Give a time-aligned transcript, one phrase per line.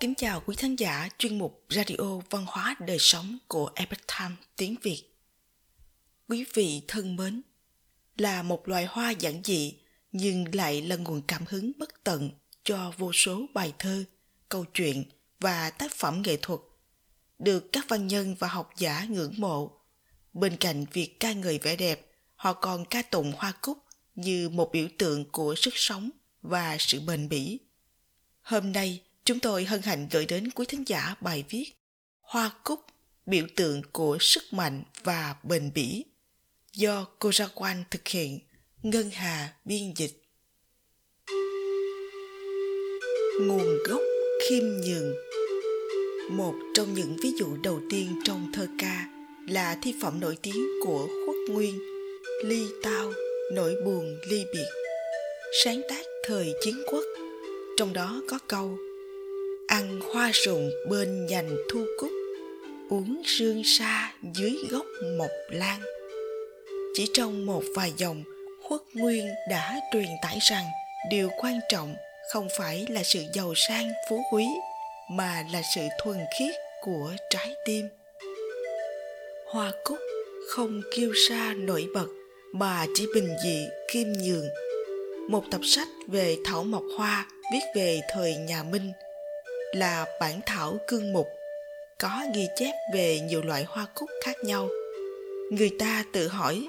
[0.00, 4.34] Kính chào quý khán giả chuyên mục Radio Văn hóa Đời Sống của Epoch Time
[4.56, 5.02] tiếng Việt.
[6.28, 7.42] Quý vị thân mến,
[8.16, 9.74] là một loài hoa giản dị
[10.12, 12.30] nhưng lại là nguồn cảm hứng bất tận
[12.64, 14.04] cho vô số bài thơ,
[14.48, 15.04] câu chuyện
[15.40, 16.60] và tác phẩm nghệ thuật
[17.38, 19.80] được các văn nhân và học giả ngưỡng mộ.
[20.32, 23.78] Bên cạnh việc ca ngợi vẻ đẹp, họ còn ca tụng hoa cúc
[24.14, 26.10] như một biểu tượng của sức sống
[26.42, 27.58] và sự bền bỉ.
[28.42, 31.72] Hôm nay, chúng tôi hân hạnh gửi đến quý thính giả bài viết
[32.20, 32.80] Hoa cúc,
[33.26, 36.04] biểu tượng của sức mạnh và bền bỉ
[36.72, 38.38] do cô Ra Quan thực hiện,
[38.82, 40.22] Ngân Hà biên dịch.
[43.40, 44.00] Nguồn gốc
[44.48, 45.14] khiêm nhường
[46.30, 49.08] Một trong những ví dụ đầu tiên trong thơ ca
[49.48, 51.78] là thi phẩm nổi tiếng của Khuất Nguyên,
[52.44, 53.12] Ly Tao,
[53.52, 54.68] Nỗi buồn ly biệt,
[55.64, 57.04] sáng tác thời chiến quốc.
[57.78, 58.78] Trong đó có câu
[59.66, 62.10] Ăn hoa rụng bên nhành thu cúc,
[62.90, 64.86] uống sương sa dưới gốc
[65.18, 65.80] mộc lan
[66.94, 68.22] chỉ trong một vài dòng
[68.62, 70.64] khuất nguyên đã truyền tải rằng
[71.10, 71.94] điều quan trọng
[72.32, 74.44] không phải là sự giàu sang phú quý
[75.10, 77.88] mà là sự thuần khiết của trái tim.
[79.52, 79.98] Hoa cúc
[80.48, 82.06] không kiêu sa nổi bật
[82.52, 84.48] mà chỉ bình dị kim nhường.
[85.28, 88.92] Một tập sách về thảo mộc hoa viết về thời nhà minh
[89.72, 91.26] là bản thảo cương mục,
[92.00, 94.68] có ghi chép về nhiều loại hoa cúc khác nhau.
[95.50, 96.68] Người ta tự hỏi,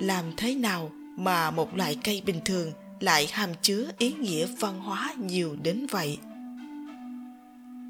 [0.00, 4.80] làm thế nào mà một loại cây bình thường lại hàm chứa ý nghĩa văn
[4.80, 6.18] hóa nhiều đến vậy?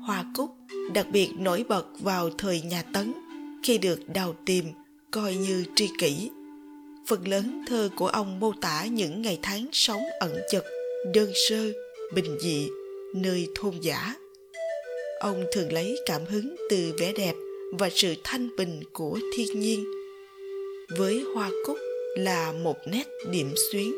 [0.06, 0.56] Hoa cúc
[0.94, 3.12] đặc biệt nổi bật vào thời nhà tấn,
[3.62, 4.64] khi được đào tìm
[5.10, 6.30] coi như tri kỷ.
[7.06, 10.64] Phần lớn thơ của ông mô tả những ngày tháng sống ẩn chật,
[11.14, 11.72] đơn sơ,
[12.14, 12.68] bình dị,
[13.14, 14.14] nơi thôn giả
[15.20, 17.34] ông thường lấy cảm hứng từ vẻ đẹp
[17.72, 19.84] và sự thanh bình của thiên nhiên.
[20.88, 21.78] Với hoa cúc
[22.16, 23.94] là một nét điểm xuyến.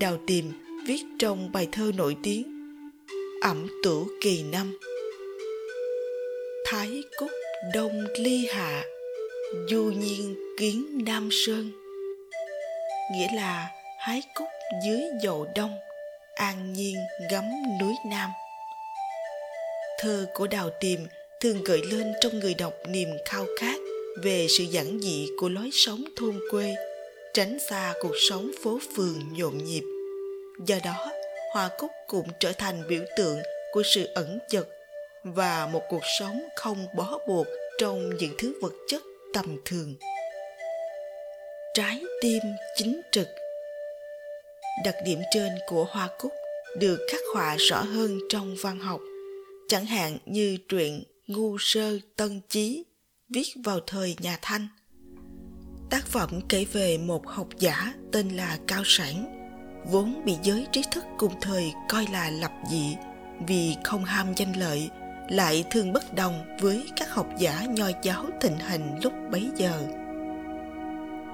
[0.00, 0.52] Đào tìm
[0.86, 2.72] viết trong bài thơ nổi tiếng,
[3.42, 4.78] ẩm tủ kỳ năm.
[6.64, 7.30] Thái cúc
[7.74, 8.84] đông ly hạ,
[9.70, 11.70] du nhiên kiến nam sơn.
[13.12, 13.68] Nghĩa là
[13.98, 14.46] hái cúc
[14.86, 15.74] dưới dầu đông,
[16.34, 16.96] an nhiên
[17.30, 17.44] gấm
[17.80, 18.30] núi nam
[19.98, 21.06] thơ của đào tìm
[21.40, 23.76] thường gợi lên trong người đọc niềm khao khát
[24.22, 26.74] về sự giản dị của lối sống thôn quê,
[27.34, 29.82] tránh xa cuộc sống phố phường nhộn nhịp.
[30.66, 31.12] Do đó
[31.52, 33.38] hoa cúc cũng trở thành biểu tượng
[33.72, 34.68] của sự ẩn chật
[35.24, 37.46] và một cuộc sống không bó buộc
[37.78, 39.02] trong những thứ vật chất
[39.34, 39.94] tầm thường.
[41.74, 42.42] Trái tim
[42.76, 43.28] chính trực.
[44.84, 46.32] Đặc điểm trên của hoa cúc
[46.78, 49.00] được khắc họa rõ hơn trong văn học
[49.68, 52.84] chẳng hạn như truyện ngu sơ tân chí
[53.28, 54.68] viết vào thời nhà Thanh.
[55.90, 59.26] Tác phẩm kể về một học giả tên là Cao Sản,
[59.90, 62.96] vốn bị giới trí thức cùng thời coi là lập dị
[63.46, 64.90] vì không ham danh lợi,
[65.30, 69.82] lại thường bất đồng với các học giả nho giáo thịnh hành lúc bấy giờ.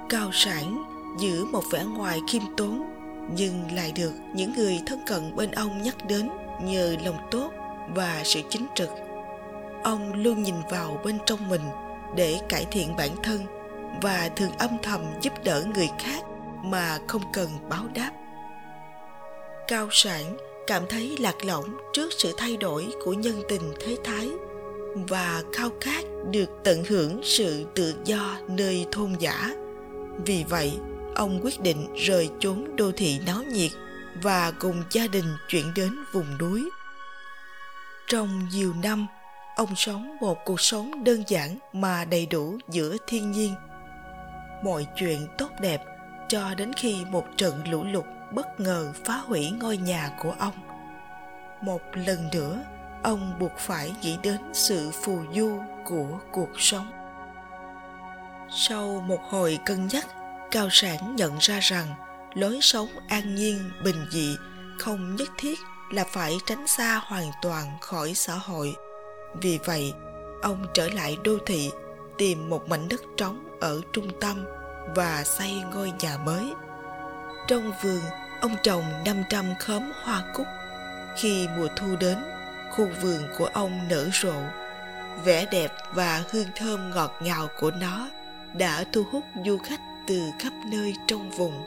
[0.09, 0.83] Cao Sản
[1.21, 2.83] giữ một vẻ ngoài khiêm tốn
[3.37, 6.29] nhưng lại được những người thân cận bên ông nhắc đến
[6.63, 7.53] nhờ lòng tốt
[7.89, 8.89] và sự chính trực.
[9.83, 11.63] Ông luôn nhìn vào bên trong mình
[12.17, 13.41] để cải thiện bản thân
[14.03, 16.23] và thường âm thầm giúp đỡ người khác
[16.65, 18.11] mà không cần báo đáp.
[19.69, 24.29] Cao sản cảm thấy lạc lõng trước sự thay đổi của nhân tình thế thái
[24.95, 29.55] và khao khát được tận hưởng sự tự do nơi thôn giả.
[30.27, 30.73] Vì vậy,
[31.15, 33.71] ông quyết định rời chốn đô thị náo nhiệt
[34.23, 36.71] và cùng gia đình chuyển đến vùng núi
[38.13, 39.07] trong nhiều năm,
[39.57, 43.55] ông sống một cuộc sống đơn giản mà đầy đủ giữa thiên nhiên.
[44.65, 45.85] Mọi chuyện tốt đẹp
[46.29, 50.53] cho đến khi một trận lũ lụt bất ngờ phá hủy ngôi nhà của ông.
[51.63, 52.65] Một lần nữa,
[53.03, 56.91] ông buộc phải nghĩ đến sự phù du của cuộc sống.
[58.51, 60.07] Sau một hồi cân nhắc,
[60.51, 61.87] cao sản nhận ra rằng
[62.35, 64.37] lối sống an nhiên, bình dị,
[64.79, 65.59] không nhất thiết
[65.93, 68.77] là phải tránh xa hoàn toàn khỏi xã hội.
[69.35, 69.95] Vì vậy,
[70.43, 71.71] ông trở lại đô thị,
[72.19, 74.45] tìm một mảnh đất trống ở trung tâm
[74.95, 76.53] và xây ngôi nhà mới.
[77.49, 78.01] Trong vườn,
[78.41, 80.47] ông trồng 500 khóm hoa cúc.
[81.17, 82.19] Khi mùa thu đến,
[82.71, 84.35] khu vườn của ông nở rộ.
[85.25, 88.09] Vẻ đẹp và hương thơm ngọt ngào của nó
[88.55, 91.63] đã thu hút du khách từ khắp nơi trong vùng.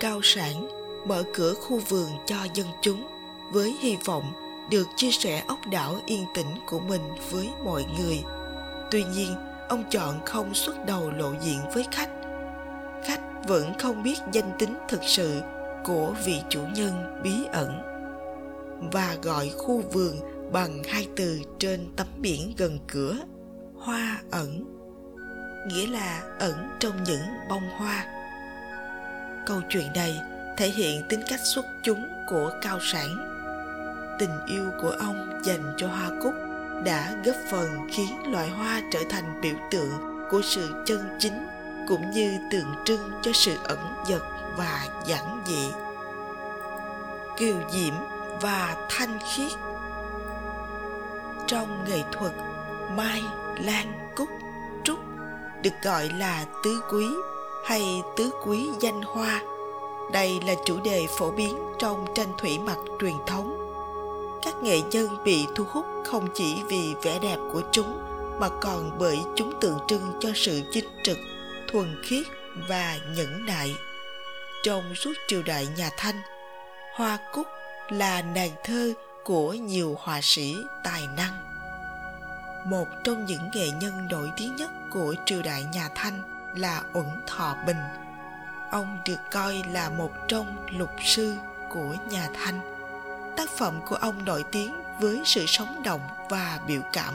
[0.00, 3.06] Cao sản mở cửa khu vườn cho dân chúng
[3.52, 4.32] với hy vọng
[4.70, 8.22] được chia sẻ ốc đảo yên tĩnh của mình với mọi người.
[8.90, 9.34] Tuy nhiên,
[9.68, 12.10] ông chọn không xuất đầu lộ diện với khách.
[13.04, 15.40] Khách vẫn không biết danh tính thực sự
[15.84, 17.82] của vị chủ nhân bí ẩn
[18.92, 20.16] và gọi khu vườn
[20.52, 23.16] bằng hai từ trên tấm biển gần cửa,
[23.78, 24.64] hoa ẩn,
[25.68, 28.06] nghĩa là ẩn trong những bông hoa.
[29.46, 30.20] Câu chuyện này
[30.56, 33.36] thể hiện tính cách xuất chúng của cao sản.
[34.18, 36.34] Tình yêu của ông dành cho hoa cúc
[36.84, 41.46] đã góp phần khiến loài hoa trở thành biểu tượng của sự chân chính
[41.88, 44.22] cũng như tượng trưng cho sự ẩn dật
[44.56, 45.68] và giản dị.
[47.36, 47.94] Kiều diễm
[48.40, 49.52] và thanh khiết.
[51.46, 52.32] Trong nghệ thuật
[52.96, 53.22] mai
[53.64, 54.28] lan cúc
[54.84, 54.98] trúc,
[55.62, 57.06] được gọi là tứ quý
[57.64, 59.40] hay tứ quý danh hoa
[60.12, 63.62] đây là chủ đề phổ biến trong tranh thủy mặc truyền thống.
[64.42, 67.98] Các nghệ nhân bị thu hút không chỉ vì vẻ đẹp của chúng,
[68.40, 71.18] mà còn bởi chúng tượng trưng cho sự chính trực,
[71.68, 72.26] thuần khiết
[72.68, 73.74] và nhẫn nại.
[74.62, 76.20] Trong suốt triều đại nhà thanh,
[76.94, 77.46] hoa cúc
[77.88, 78.92] là nàng thơ
[79.24, 81.32] của nhiều họa sĩ tài năng.
[82.66, 86.22] Một trong những nghệ nhân nổi tiếng nhất của triều đại nhà thanh
[86.56, 88.05] là uẩn thọ bình
[88.70, 91.34] ông được coi là một trong lục sư
[91.68, 92.60] của nhà thanh.
[93.36, 97.14] Tác phẩm của ông nổi tiếng với sự sống động và biểu cảm.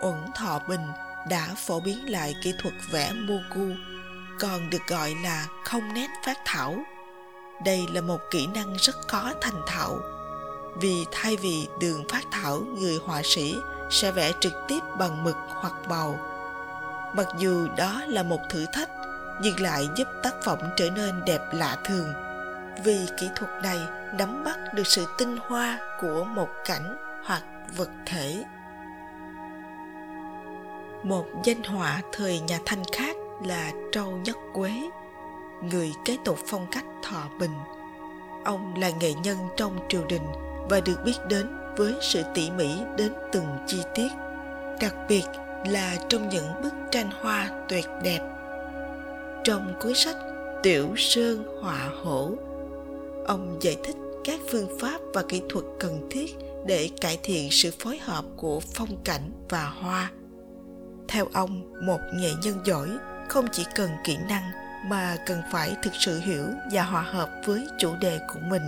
[0.00, 0.86] Uẩn thọ bình
[1.28, 3.74] đã phổ biến lại kỹ thuật vẽ mogu
[4.40, 6.76] còn được gọi là không nét phát thảo.
[7.64, 10.00] Đây là một kỹ năng rất khó thành thạo,
[10.80, 13.56] vì thay vì đường phát thảo, người họa sĩ
[13.90, 16.18] sẽ vẽ trực tiếp bằng mực hoặc màu.
[17.14, 18.90] Mặc dù đó là một thử thách
[19.42, 22.12] nhưng lại giúp tác phẩm trở nên đẹp lạ thường.
[22.84, 23.78] Vì kỹ thuật này
[24.18, 27.42] nắm bắt được sự tinh hoa của một cảnh hoặc
[27.76, 28.44] vật thể.
[31.02, 34.72] Một danh họa thời nhà thanh khác là trâu nhất quế,
[35.62, 37.54] người kế tục phong cách thọ bình.
[38.44, 40.26] Ông là nghệ nhân trong triều đình
[40.70, 44.08] và được biết đến với sự tỉ mỉ đến từng chi tiết,
[44.80, 45.24] đặc biệt
[45.66, 48.20] là trong những bức tranh hoa tuyệt đẹp
[49.48, 50.16] trong cuốn sách
[50.62, 52.32] tiểu sơn họa hổ.
[53.26, 56.36] Ông giải thích các phương pháp và kỹ thuật cần thiết
[56.66, 60.10] để cải thiện sự phối hợp của phong cảnh và hoa.
[61.08, 62.88] Theo ông, một nghệ nhân giỏi
[63.28, 64.42] không chỉ cần kỹ năng
[64.86, 68.62] mà cần phải thực sự hiểu và hòa hợp với chủ đề của mình.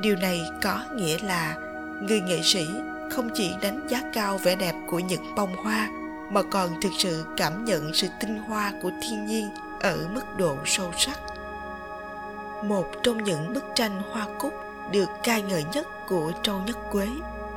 [0.00, 1.56] Điều này có nghĩa là
[2.02, 2.66] người nghệ sĩ
[3.10, 5.88] không chỉ đánh giá cao vẻ đẹp của những bông hoa,
[6.30, 9.48] mà còn thực sự cảm nhận sự tinh hoa của thiên nhiên
[9.84, 11.20] ở mức độ sâu sắc
[12.64, 14.52] một trong những bức tranh hoa cúc
[14.92, 17.08] được ca ngợi nhất của Châu Nhất Quế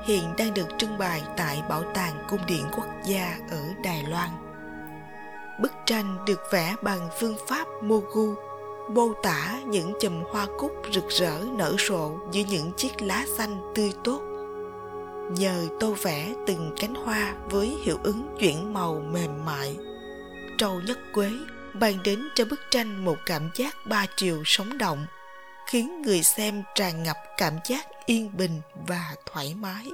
[0.04, 4.30] hiện đang được trưng bày tại Bảo tàng Cung điện Quốc gia ở Đài Loan.
[5.62, 8.34] Bức tranh được vẽ bằng phương pháp Mogu,
[8.90, 13.72] mô tả những chùm hoa cúc rực rỡ nở rộ giữa những chiếc lá xanh
[13.76, 14.22] tươi tốt.
[15.32, 19.78] Nhờ tô vẽ từng cánh hoa với hiệu ứng chuyển màu mềm mại,
[20.58, 21.30] Trâu Nhất Quế
[21.74, 25.06] mang đến cho bức tranh một cảm giác ba chiều sống động,
[25.68, 29.92] khiến người xem tràn ngập cảm giác yên bình và thoải mái.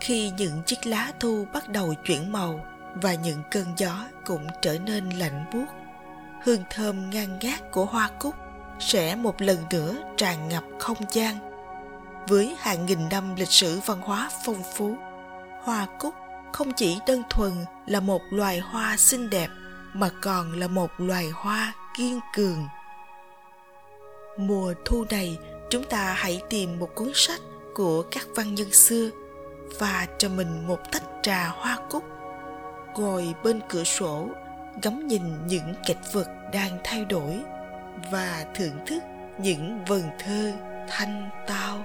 [0.00, 4.78] Khi những chiếc lá thu bắt đầu chuyển màu và những cơn gió cũng trở
[4.78, 5.66] nên lạnh buốt,
[6.42, 8.34] hương thơm ngang ngát của hoa cúc
[8.80, 11.38] sẽ một lần nữa tràn ngập không gian.
[12.28, 14.96] Với hàng nghìn năm lịch sử văn hóa phong phú,
[15.62, 16.14] hoa cúc
[16.52, 17.52] không chỉ đơn thuần
[17.86, 19.48] là một loài hoa xinh đẹp
[19.94, 22.68] mà còn là một loài hoa kiên cường.
[24.36, 25.38] Mùa thu này,
[25.70, 27.40] chúng ta hãy tìm một cuốn sách
[27.74, 29.10] của các văn nhân xưa
[29.78, 32.04] và cho mình một tách trà hoa cúc,
[32.96, 34.28] ngồi bên cửa sổ,
[34.82, 37.40] ngắm nhìn những cảnh vật đang thay đổi
[38.12, 39.02] và thưởng thức
[39.38, 40.52] những vần thơ
[40.88, 41.84] thanh tao.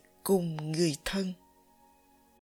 [0.23, 1.33] cùng người thân.